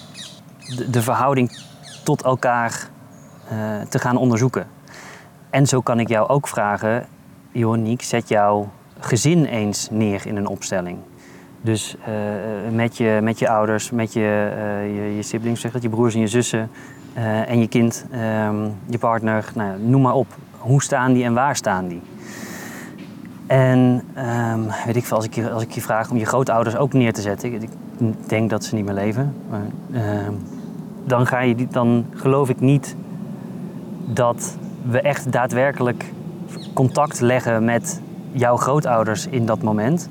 [0.77, 1.59] de, de verhouding
[2.05, 2.88] tot elkaar
[3.49, 3.57] eh,
[3.88, 4.66] te gaan onderzoeken.
[5.51, 7.07] En zo kan ik jou ook vragen,
[7.53, 10.99] joh Niek, zet jouw gezin eens neer in een opstelling.
[11.61, 12.12] Dus eh,
[12.73, 16.14] met, je, met je ouders, met je, eh, je, je siblings, zeg dat, je broers
[16.14, 16.71] en je zussen
[17.47, 20.27] en je kind, ehm, je partner, nou, noem maar op.
[20.59, 22.03] Hoe staan die en waar staan die?
[23.50, 26.76] En ehm, weet ik veel, als ik, je, als ik je vraag om je grootouders
[26.76, 27.68] ook neer te zetten, ik,
[28.26, 29.60] denk dat ze niet meer leven, maar,
[29.92, 30.32] ehm,
[31.04, 32.96] dan, ga je, dan geloof ik niet
[34.06, 36.12] dat we echt daadwerkelijk
[36.74, 38.00] contact leggen met
[38.32, 40.08] jouw grootouders in dat moment.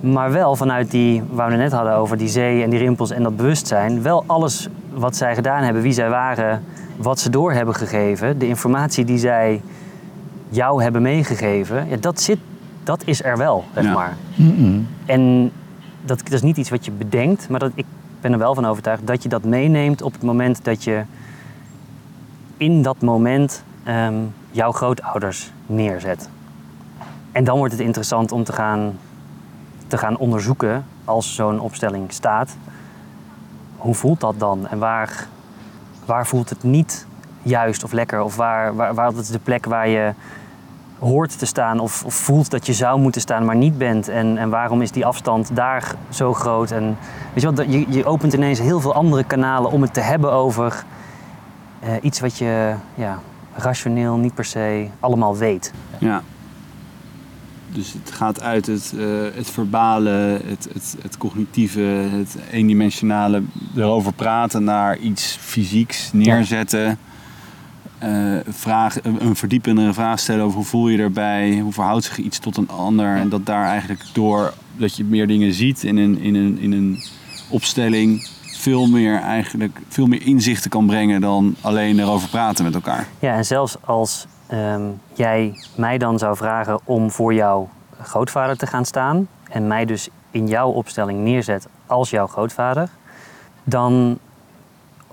[0.00, 3.10] Maar wel vanuit die, waar we het net hadden over die zee en die rimpels
[3.10, 6.62] en dat bewustzijn, wel alles wat zij gedaan hebben, wie zij waren,
[6.96, 9.60] wat ze door hebben gegeven, de informatie die zij
[10.48, 12.38] jou hebben meegegeven, ja, dat, zit,
[12.82, 13.92] dat is er wel, zeg Ja.
[13.92, 14.16] maar.
[15.06, 15.52] En
[16.04, 17.84] dat, dat is niet iets wat je bedenkt, maar dat, ik
[18.20, 21.02] ben er wel van overtuigd dat je dat meeneemt op het moment dat je
[22.56, 24.14] in dat moment ehm,
[24.50, 26.28] jouw grootouders neerzet.
[27.32, 28.98] En dan wordt het interessant om te gaan,
[29.86, 32.56] te gaan onderzoeken, als zo'n opstelling staat,
[33.76, 34.66] hoe voelt dat dan?
[34.68, 35.26] En waar,
[36.06, 37.06] waar voelt het niet
[37.44, 38.22] juist of lekker?
[38.22, 40.12] Of waar, waar, waar is de plek waar je
[40.98, 44.08] hoort te staan of, of voelt dat je zou moeten staan, maar niet bent.
[44.08, 46.70] En, en waarom is die afstand daar zo groot?
[46.70, 46.96] En
[47.32, 50.00] weet je, wat, dat- je, je opent ineens heel veel andere kanalen om het te
[50.00, 50.84] hebben over
[51.80, 53.18] eh, iets wat je ja,
[53.56, 55.72] rationeel niet per se allemaal weet.
[55.98, 56.22] Ja.
[57.72, 59.04] Dus het gaat uit het, eh,
[59.34, 61.80] het verbale, het, het, het cognitieve,
[62.10, 63.42] het eendimensionale
[63.76, 66.98] erover praten naar iets fysieks neerzetten.
[67.98, 72.38] Eh, vraag, een verdiependere vraag stellen over hoe voel je erbij, hoe verhoudt zich iets
[72.38, 73.16] tot een ander.
[73.16, 76.72] En dat daar eigenlijk door dat je meer dingen ziet in een, in een, in
[76.72, 77.02] een
[77.50, 83.06] opstelling veel meer, eigenlijk, veel meer inzichten kan brengen dan alleen erover praten met elkaar.
[83.18, 87.68] Ja, en zelfs als ehm, jij mij dan zou vragen om voor jouw
[88.00, 92.88] grootvader te gaan staan en mij dus in jouw opstelling neerzet als jouw grootvader,
[93.64, 94.18] dan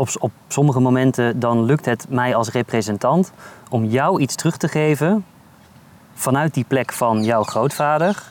[0.01, 3.31] op, op sommige momenten dan lukt het mij als representant
[3.69, 5.25] om jou iets terug te geven
[6.13, 8.23] vanuit die plek van jouw grootvader,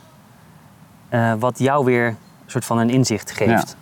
[1.09, 3.77] eh, wat jou weer een soort van een inzicht geeft.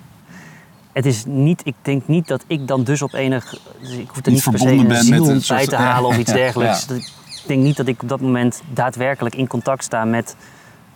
[0.92, 4.26] het is niet, ik denk niet dat ik dan dus op enig, dus ik hoef
[4.26, 6.86] er Niet niet per se een ziel bij soort- te halen of iets dergelijks.
[6.88, 6.94] ja.
[6.94, 10.36] Ik denk niet dat ik op dat moment daadwerkelijk in contact sta met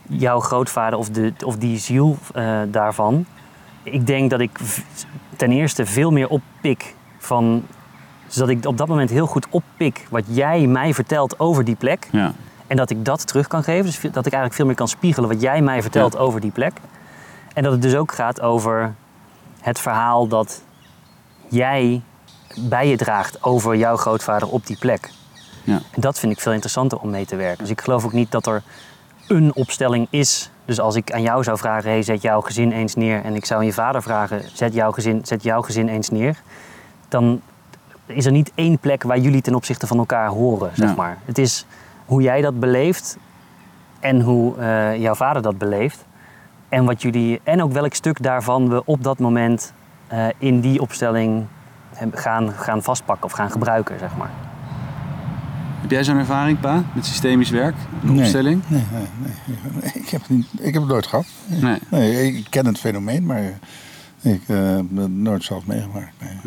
[0.08, 3.24] jouw grootvader of, de, of die ziel eh, daarvan.
[3.82, 4.58] Ik denk dat ik
[5.42, 7.62] ten eerste veel meer oppik van,
[8.26, 12.08] zodat ik op dat moment heel goed oppik wat jij mij vertelt over die plek.
[12.12, 12.32] Ja.
[12.66, 13.84] En dat ik dat terug kan geven.
[13.84, 16.72] Dus dat ik eigenlijk veel meer kan spiegelen wat jij mij vertelt over die plek.
[17.54, 18.94] En dat het dus ook gaat over
[19.60, 20.62] het verhaal dat
[21.48, 22.02] jij
[22.56, 25.10] bij je draagt over jouw grootvader op die plek.
[25.64, 25.80] Ja.
[25.90, 27.58] En dat vind ik veel interessanter om mee te werken.
[27.58, 28.62] Dus ik geloof ook niet dat er
[29.28, 30.50] een opstelling is.
[30.64, 33.24] Dus als ik aan jou zou vragen, hey, zet jouw gezin eens neer.
[33.24, 36.42] En ik zou aan je vader vragen, zet jouw gezin, zet jouw gezin eens neer.
[37.08, 37.40] Dan
[38.06, 40.94] is er niet één plek waar jullie ten opzichte van elkaar horen, zeg Ja.
[40.94, 41.18] maar.
[41.24, 41.66] Het is
[42.06, 43.16] hoe jij dat beleeft
[44.00, 46.04] en hoe eh, jouw vader dat beleeft.
[46.68, 49.72] En, wat jullie, en ook welk stuk daarvan we op dat moment
[50.06, 51.44] eh, in die opstelling
[52.12, 54.30] gaan, gaan vastpakken of gaan gebruiken, zeg maar.
[55.92, 57.74] Jij zo'n ervaring, pa, met systemisch werk?
[58.02, 58.18] Een Nee.
[58.22, 58.62] opstelling?
[58.68, 59.06] Nee, nee,
[59.80, 59.92] nee.
[59.94, 61.24] Ik, heb het niet, ik heb het nooit gehad.
[61.46, 61.78] Nee.
[61.90, 63.42] Nee, ik ken het fenomeen, maar
[64.20, 66.12] ik eh, heb het nooit zelf meegemaakt.
[66.20, 66.38] Nee.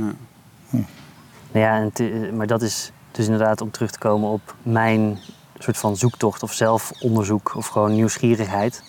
[1.52, 5.18] Nou ja, en te- maar dat is dus inderdaad om terug te komen op mijn
[5.60, 8.84] soort van zoektocht of zelfonderzoek of gewoon nieuwsgierigheid.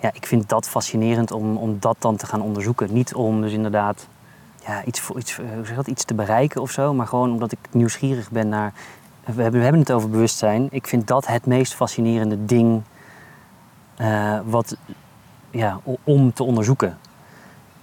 [0.00, 2.92] Ja, ik vind dat fascinerend om, om dat dan te gaan onderzoeken.
[2.92, 4.06] Niet om dus inderdaad
[4.66, 7.32] ja, iets, voor, iets, eh, hoe zeg dat, iets te bereiken of zo, maar gewoon
[7.32, 8.72] omdat ik nieuwsgierig ben naar.
[9.34, 10.68] We hebben, we hebben het over bewustzijn.
[10.70, 12.82] Ik vind dat het meest fascinerende ding
[13.96, 14.76] eh, wat,
[15.50, 16.98] ja, om te onderzoeken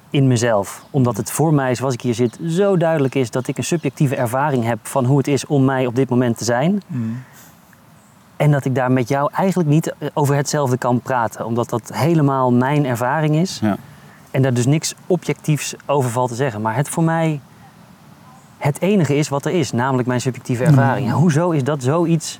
[0.10, 0.86] in mezelf.
[0.90, 4.16] Omdat het voor mij, zoals ik hier zit, zo duidelijk is dat ik een subjectieve
[4.16, 6.82] ervaring heb van hoe het is om mij op dit moment te zijn.
[8.38, 11.46] En dat ik daar met jou eigenlijk niet eh, over hetzelfde kan praten.
[11.46, 13.60] Omdat dat helemaal mijn ervaring is.
[13.62, 13.78] Ja.
[14.32, 16.62] En daar dus niks objectiefs over valt te zeggen.
[16.62, 17.40] Maar het voor mij
[18.66, 19.72] het enige is wat er is.
[19.72, 21.08] Namelijk mijn subjectieve ervaring.
[21.08, 22.40] Ja, hoezo is dat zoiets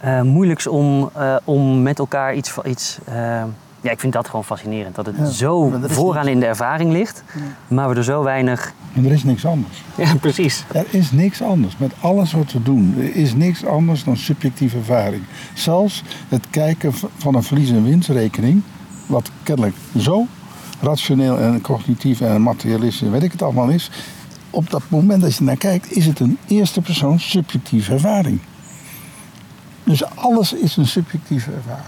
[0.00, 2.54] eh, moeilijks om, eh, om met elkaar iets...
[2.64, 3.42] iets eh,
[3.80, 4.94] ja, ik vind dat gewoon fascinerend.
[4.94, 7.24] Dat het Ja, zo vooraan in de ervaring ligt.
[7.68, 8.72] Maar we er zo weinig...
[8.94, 9.82] En er is niks anders.
[9.96, 10.64] Ja, precies.
[10.72, 11.76] Er is niks anders.
[11.76, 15.22] Met alles wat we doen, er is niks anders dan subjectieve ervaring.
[15.54, 18.62] Zelfs het kijken van een verlies- en winstrekening,
[19.06, 20.26] wat kennelijk zo
[20.80, 23.90] rationeel en cognitief en materialistisch weet ik het allemaal is.
[24.50, 28.40] Op dat moment dat je naar kijkt, is het een eerste persoon subjectieve ervaring.
[29.84, 31.86] Dus alles is een subjectieve ervaring.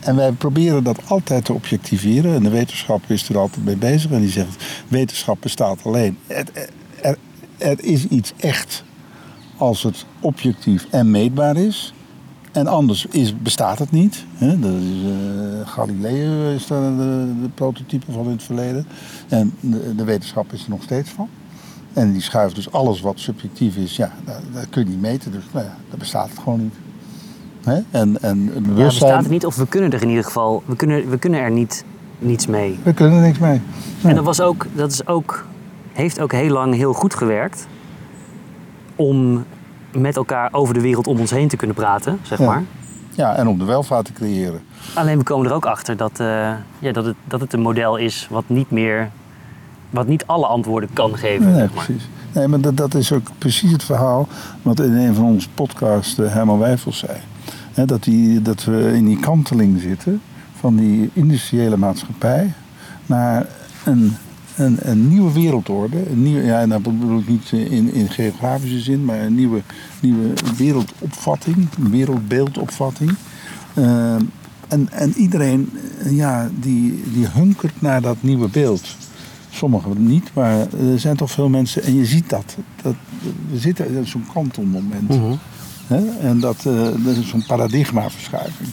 [0.00, 2.34] En wij proberen dat altijd te objectiveren.
[2.34, 4.10] En de wetenschap is er altijd mee bezig.
[4.10, 6.18] En die zegt, wetenschap bestaat alleen.
[6.26, 6.68] Het-
[7.02, 7.18] er,
[7.58, 8.84] er is iets echt
[9.56, 11.94] als het objectief en meetbaar is.
[12.52, 14.24] En anders is, bestaat het niet.
[14.34, 14.58] Hè?
[14.58, 18.86] Dat is, eh, Galileo is daar de, de prototype van in het verleden.
[19.28, 21.28] En de, de wetenschap is er nog steeds van.
[21.92, 25.32] En die schuift dus alles wat subjectief is, ja, dat, kun je niet meten.
[25.32, 26.74] Dus nou ja, dat bestaat het gewoon niet.
[27.64, 27.80] Hè?
[27.90, 30.62] En, en het Ja, bewustzijn, bestaat het niet of we kunnen er in ieder geval...
[30.66, 31.84] We kunnen, we kunnen er niet,
[32.18, 32.78] niets mee.
[32.82, 33.60] we kunnen er niks mee.
[34.02, 35.46] En dat, was ook, dat is ook,
[35.92, 37.66] heeft ook heel lang heel goed gewerkt
[38.96, 39.44] om
[39.92, 42.46] met elkaar over de wereld om ons heen te kunnen praten, zeg Ja.
[42.46, 42.62] maar.
[43.10, 44.60] Ja, en om de welvaart te creëren.
[44.94, 46.26] Alleen we komen er ook achter dat, eh,
[46.78, 49.10] ja, dat, het, dat het een model is wat niet meer,
[49.90, 51.46] wat niet alle antwoorden kan geven.
[51.46, 51.84] Nee, zeg maar.
[51.84, 52.08] precies.
[52.32, 54.28] Nee, maar dat, dat is ook precies het verhaal
[54.62, 57.18] wat in een van onze podcasts eh, Herman Wijfels zei.
[57.86, 60.20] Dat, die, dat we in die kanteling zitten
[60.58, 62.52] van die industriële maatschappij
[63.06, 63.46] naar
[63.84, 64.16] een,
[64.60, 66.10] een, een nieuwe wereldorde.
[66.10, 69.62] Een nieuwe, ja, en dat bedoel ik niet in, in geografische zin, maar een nieuwe,
[70.00, 73.14] nieuwe wereldopvatting, een wereldbeeldopvatting.
[73.74, 74.14] Eh,
[74.68, 75.70] en, en iedereen
[76.02, 78.96] eh, ja, die, die hunkert naar dat nieuwe beeld.
[79.50, 82.56] Sommigen niet, maar er zijn toch veel mensen, en je ziet dat.
[82.82, 82.94] dat
[83.50, 85.08] we zitten in zo'n kantelmoment.
[85.08, 85.34] Mhm.
[85.86, 86.18] Hè?
[86.18, 88.68] En dat, eh, dat is zo'n paradigmaverschuiving.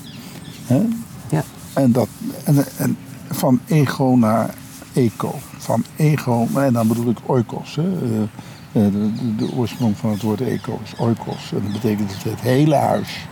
[0.65, 0.81] Hè?
[1.29, 1.43] Ja.
[1.73, 2.07] En, dat,
[2.43, 2.97] en, en
[3.29, 4.53] van ego naar
[4.97, 5.33] eco.
[5.57, 7.75] Van ego, en dan bedoel ik oikos.
[7.75, 7.83] Hè?
[7.83, 11.51] Eh, eh, de, de, oorsprong van het woord eco is oikos.
[11.51, 13.27] En dat betekent het, hele huis.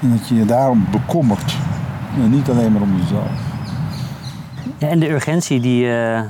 [0.00, 1.54] En dat je je daarom bekommert.
[2.16, 3.40] En niet alleen maar om jezelf.
[4.78, 6.20] En de urgentie die, eh,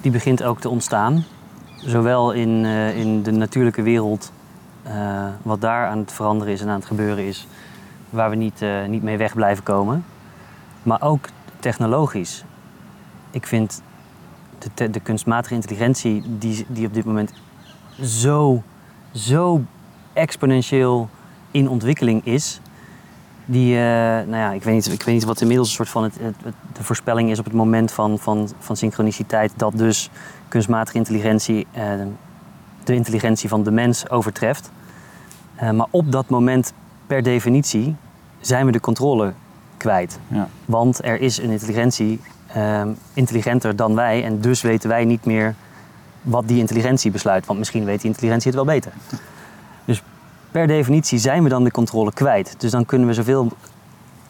[0.00, 1.24] die begint ook te ontstaan.
[1.76, 4.32] Zowel in, in de natuurlijke wereld,
[5.42, 7.46] wat daar aan het veranderen is en aan het gebeuren is,
[8.10, 10.04] waar we niet, niet mee weg blijven komen.
[10.82, 11.28] Maar ook
[11.60, 12.44] technologisch.
[13.38, 13.82] Ik vind
[14.74, 17.32] de, de kunstmatige intelligentie die, die op dit moment
[18.02, 18.62] zo,
[19.12, 19.62] zo
[20.12, 21.08] exponentieel
[21.50, 22.60] in ontwikkeling is.
[23.44, 23.80] Die, eh,
[24.26, 26.34] nou ja, ik weet, niet, ik weet niet wat inmiddels een soort van het, het-
[26.42, 29.52] het- de voorspelling is op het moment van, van, van synchroniciteit.
[29.56, 30.10] Dat dus
[30.48, 31.82] kunstmatige intelligentie eh,
[32.84, 34.70] de intelligentie van de mens overtreft.
[35.54, 36.72] Eh, maar op dat moment,
[37.06, 37.96] per definitie,
[38.40, 39.32] zijn we de controle
[39.76, 40.18] kwijt.
[40.28, 40.48] Ja.
[40.64, 42.20] Want er is een intelligentie
[43.12, 44.24] intelligenter dan wij.
[44.24, 45.54] En dus weten wij niet meer
[46.22, 47.46] wat die intelligentie besluit.
[47.46, 48.92] Want misschien weet die intelligentie het wel beter.
[49.84, 50.02] Dus
[50.50, 52.54] per definitie zijn we dan de controle kwijt.
[52.58, 53.48] Dus dan kunnen we zoveel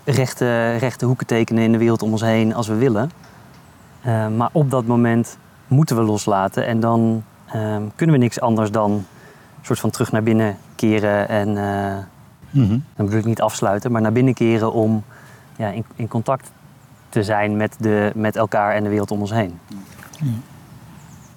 [0.05, 3.11] rechte, rechte hoeken tekenen in de wereld om ons heen als we willen.
[4.01, 6.67] Eh, maar op dat moment moeten we loslaten.
[6.67, 9.05] En dan ehm, kunnen we niks anders dan een
[9.63, 11.29] soort van terug naar binnen keren.
[11.29, 11.57] En
[12.51, 12.79] Mhm.
[12.97, 15.05] dan bedoel ik niet afsluiten, maar naar binnen keren om
[15.57, 16.51] ja, in, in contact
[17.09, 19.59] te zijn met, de, met elkaar en de wereld om ons heen.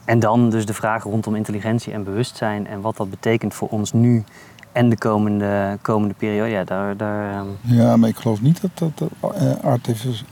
[0.06, 3.94] En dan dus de vraag rondom intelligentie en bewustzijn en wat dat betekent voor ons
[3.94, 4.24] nu
[4.72, 6.50] en de komende, komende periode.
[6.50, 10.28] Ja, daar, daar, ehm, Ja, maar ik geloof niet dat, dat, dat eh, artificial,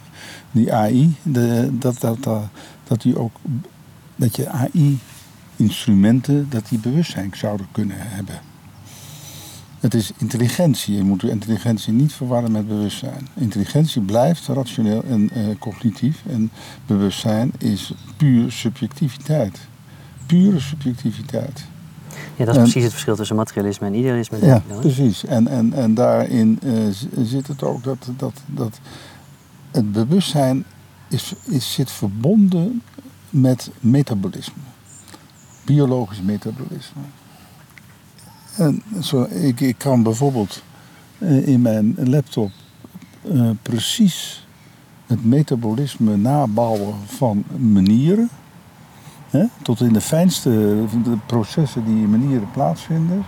[0.52, 2.42] die AI, de, dat, dat, dat,
[2.84, 3.32] dat, die ook,
[4.16, 8.36] dat je AI-instrumenten, dat die bewustzijn zouden kunnen hebben.
[9.80, 10.96] Het is intelligentie.
[10.96, 13.28] Je moet intelligentie niet verwarren met bewustzijn.
[13.34, 16.24] Intelligentie blijft rationeel en eh, cognitief.
[16.30, 16.52] En
[16.86, 19.60] bewustzijn is puur subjectiviteit.
[20.26, 21.66] Pure subjectiviteit.
[22.36, 24.46] ja, dat is En- precies het verschil tussen materialisme en idealisme.
[24.46, 25.26] Ja, dan, precies.
[25.26, 28.80] En, en, en daarin eh, zit het ook dat, dat, dat
[29.72, 30.66] het bewustzijn
[31.08, 32.82] is, is, zit verbonden
[33.30, 34.62] met metabolisme.
[35.66, 37.02] Biologisch metabolisme.
[38.60, 40.64] En zo, ik, ik kan bijvoorbeeld
[41.18, 42.52] eh, in mijn laptop
[43.34, 44.48] eh, precies
[45.08, 48.30] het metabolisme nabouwen van manieren.
[49.30, 49.46] Hè?
[49.62, 50.50] Tot in de fijnste
[51.04, 53.26] de processen die in manieren plaatsvinden.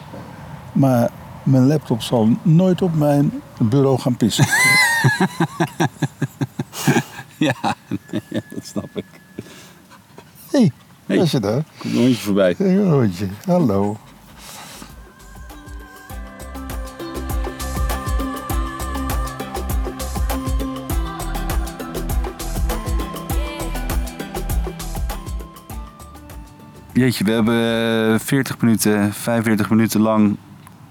[0.74, 1.10] Maar
[1.44, 4.46] mijn laptop zal nooit op mijn bureau gaan pissen.
[7.38, 7.76] Ja,
[8.30, 9.06] dat snap ik.
[10.52, 10.72] Hé, hey,
[11.06, 11.18] Hey.
[11.18, 11.64] was je daar?
[11.80, 12.56] Komt een hondje voorbij.
[12.58, 13.98] Hey, hondje, hallo.
[27.02, 30.38] Jeetje, we hebben eh, 40 minuten, 45 minuten lang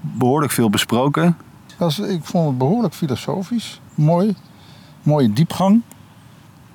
[0.00, 1.36] behoorlijk veel besproken.
[2.08, 3.80] Ik vond het behoorlijk filosofisch.
[3.94, 4.34] Mooi.
[5.02, 5.82] Mooie diepgang.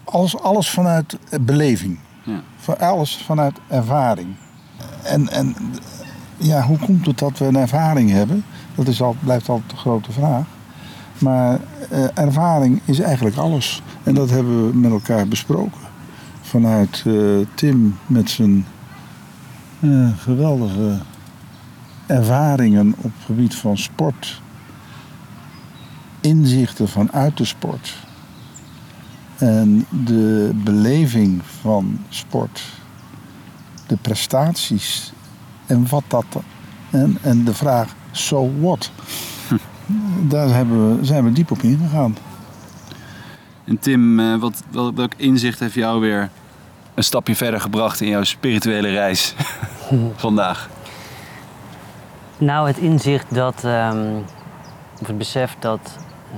[0.03, 1.99] Alles, alles vanuit eh, beleving.
[2.23, 2.41] Ja.
[2.55, 4.35] Van alles vanuit ervaring.
[5.03, 5.55] En, en
[6.37, 8.43] ja, hoe komt het dat we een ervaring hebben?
[8.75, 10.45] Dat is al, blijft altijd de grote vraag.
[11.17, 13.81] Maar eh, ervaring is eigenlijk alles.
[14.03, 15.81] En dat hebben we met elkaar besproken.
[16.41, 17.13] Vanuit eh,
[17.55, 18.65] Tim met zijn
[19.79, 20.97] eh, geweldige
[22.05, 24.41] ervaringen op het gebied van sport.
[26.21, 27.95] Inzichten vanuit de sport.
[29.37, 32.63] En de beleving van sport.
[33.87, 35.13] De prestaties.
[35.65, 36.25] En wat dat.
[36.89, 38.91] En, en de vraag, so what?
[40.29, 42.17] Daar hebben we, zijn we diep op ingegaan.
[43.63, 46.29] En Tim, eh, wat, wel- welk inzicht heeft jou weer
[46.95, 49.35] een stapje verder gebracht in jouw spirituele reis
[50.15, 50.69] vandaag?
[52.37, 54.15] Nou, het inzicht dat, ehm,
[55.01, 55.97] of het besef dat,
[56.31, 56.37] eh,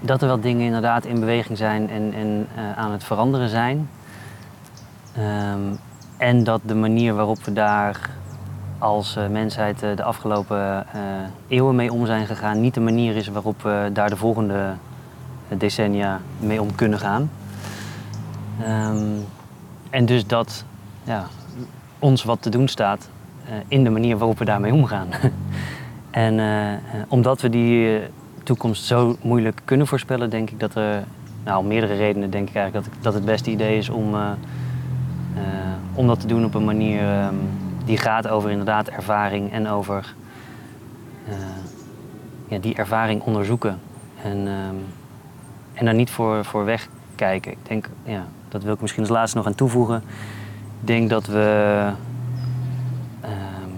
[0.00, 3.88] dat er wel dingen inderdaad in beweging zijn en, en eh, aan het veranderen zijn.
[5.16, 5.74] Ehm,
[6.16, 8.10] en dat de manier waarop we daar
[8.78, 10.86] als eh, mensheid de afgelopen
[11.48, 14.74] eeuwen mee om zijn gegaan, niet de manier is waarop we daar de volgende
[15.48, 17.30] decennia mee om kunnen gaan.
[18.60, 19.18] Ehm,
[19.90, 20.64] en dus dat
[21.04, 21.26] ja,
[21.98, 23.08] ons wat te doen staat
[23.44, 25.08] eh, in de manier waarop we daarmee omgaan.
[26.10, 28.00] en eh, eh, omdat we die
[28.42, 31.04] toekomst zo moeilijk kunnen voorspellen, denk ik dat er,
[31.44, 34.14] nou om meerdere redenen denk ik eigenlijk dat, dat het beste idee is om,
[35.94, 37.34] om dat te doen op een manier ehm,
[37.84, 40.14] die gaat over inderdaad ervaring en over
[42.48, 43.80] ja, die ervaring onderzoeken.
[44.22, 44.76] En, ehm,
[45.74, 47.52] en daar niet voor, voor wegkijken.
[47.52, 50.02] Ik denk, ja, dat wil ik misschien als laatste nog aan toevoegen.
[50.80, 51.88] Ik denk dat we
[53.20, 53.70] ehm,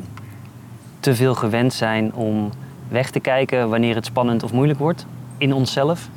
[1.00, 2.50] te veel gewend zijn om
[2.88, 5.06] weg te kijken wanneer het spannend of moeilijk wordt
[5.38, 6.08] in onszelf.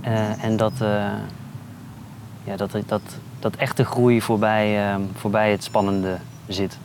[0.00, 1.12] Eh, en dat, eh,
[2.44, 3.02] ja, dat, dat,
[3.38, 6.78] dat echte groei voorbij, ehm, voorbij het spannende zit.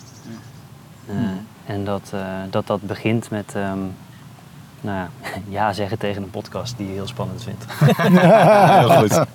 [1.07, 1.15] Eh,
[1.65, 2.13] En dat,
[2.49, 3.79] dat dat begint met ehm,
[4.81, 5.09] nou ja,
[5.59, 7.65] ja zeggen tegen een podcast die je heel spannend vindt.
[8.79, 9.25] Heel goed.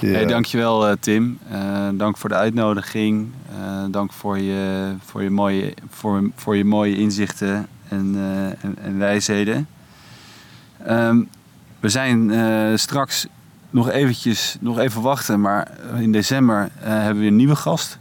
[0.00, 0.08] Ja.
[0.08, 1.38] Hey, dankjewel eh, Tim.
[1.50, 3.32] Eh, dank voor de uitnodiging.
[3.50, 8.76] Eh, dank voor je, voor, je mooie, voor, voor je mooie inzichten en, eh, en,
[8.82, 9.68] en wijsheden.
[10.84, 11.22] Ehm,
[11.80, 13.26] we zijn eh, straks
[13.70, 17.98] nog eventjes, nog even wachten, maar in december eh, hebben we een nieuwe gast.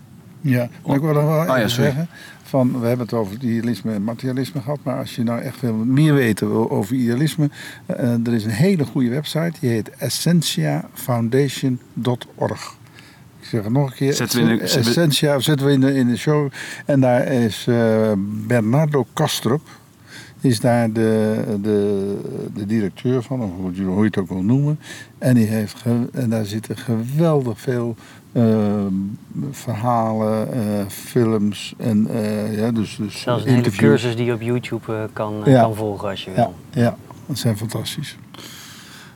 [0.49, 2.07] Ja, maar ik wil nog wel Oh, even zeggen.
[2.43, 4.79] Van, we hebben het over idealisme en materialisme gehad.
[4.83, 7.49] Maar als je nou echt wil meer weten wil over idealisme.
[7.85, 9.51] eh, er is een hele goede website.
[9.59, 12.75] Die heet essentiafoundation.org.
[13.39, 14.13] Ik zeg het nog een keer.
[14.13, 16.49] Zetten we in de- Essentia zetten we in de, in de show.
[16.85, 18.11] En daar is eh,
[18.47, 19.61] Bernardo Kastrup.
[20.41, 22.17] Is daar de, de,
[22.53, 24.79] de directeur van, of hoe je hoe je het ook wil noemen.
[25.17, 25.83] En, die heeft
[26.13, 27.95] en daar zitten geweldig veel
[28.37, 28.85] eh,
[29.51, 33.89] verhalen, eh, films en eh, ja, dus, dus Zelfs een hele interviews.
[34.01, 35.61] cursus die je op YouTube eh, kan, eh, Ja.
[35.61, 36.55] kan volgen als je Ja, wil.
[36.83, 38.17] ja, dat zijn fantastisch.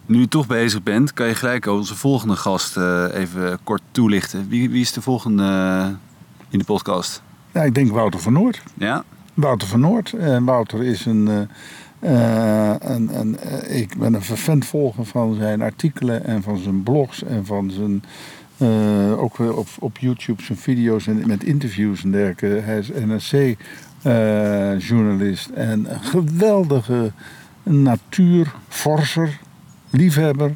[0.06, 4.46] Nu je toch bezig bent, kan je gelijk onze volgende gast eh, even kort toelichten.
[4.50, 5.88] Wie, wie is de volgende eh,
[6.50, 7.22] in de podcast?
[7.54, 8.62] Ja, ik denk Wouter van Noord.
[8.74, 9.04] Ja?
[9.34, 10.14] Wouter van Noord.
[10.14, 11.28] En Wouter is een,
[12.00, 17.24] eh, eh, eh, ik ben een vervent volger van zijn artikelen en van zijn blogs
[17.24, 18.04] en van zijn
[18.62, 22.46] eh, ook weer op, op YouTube zijn video's en met interviews en dergelijke.
[22.46, 27.12] Hij is NRC-journalist en een geweldige
[27.64, 29.40] natuurforser,
[29.90, 30.56] liefhebber.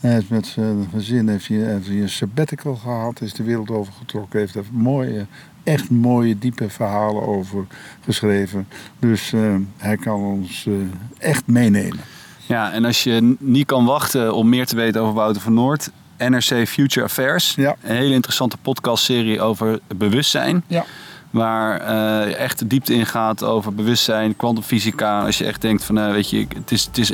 [0.00, 3.70] Hij is met zijn gezin heeft hij, heeft hij een sabbatical gehad, is de wereld
[3.70, 5.26] over getrokken, heeft er mooie,
[5.62, 7.66] echt mooie, diepe verhalen over
[8.04, 8.68] geschreven.
[8.98, 10.74] Dus eh, hij kan ons eh,
[11.18, 12.00] echt meenemen.
[12.46, 15.90] Ja, en als je niet kan wachten om meer te weten over Wouter van Noord,
[16.28, 17.54] NRC Future Affairs.
[17.56, 17.76] Ja.
[17.82, 20.64] Een hele interessante podcastserie over bewustzijn.
[20.66, 20.84] Ja.
[21.30, 25.20] Waar eh, echt de diepte in gaat over bewustzijn, kwantumfysica.
[25.24, 27.12] Als je echt denkt van, eh, weet je, het is, het is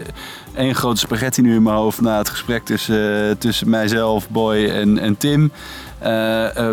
[0.55, 4.65] één grote spaghetti nu in mijn hoofd na het gesprek tussen, eh, tussen mijzelf, Boy
[4.67, 5.53] en, en Tim.
[5.99, 6.71] Eh,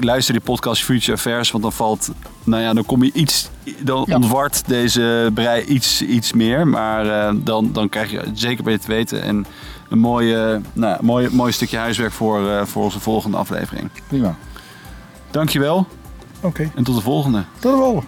[0.00, 2.10] luister die podcast Future Affairs, want dan valt,
[2.44, 4.16] nou ja, dan kom je iets, dan Ja.
[4.16, 6.66] ontwart deze brei iets, iets meer.
[6.68, 9.22] Maar dan, dan krijg je zeker beter te weten.
[9.22, 9.46] En
[9.94, 13.90] een mooie, nou, mooi, mooi stukje huiswerk voor, eh, voor onze volgende aflevering.
[14.08, 14.36] Prima.
[15.30, 15.86] Dankjewel.
[16.40, 16.70] Oké.
[16.74, 17.44] En tot de volgende.
[17.58, 18.06] Tot de volgende.